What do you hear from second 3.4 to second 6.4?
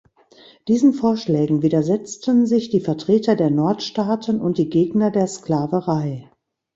Nordstaaten und die Gegner der Sklaverei.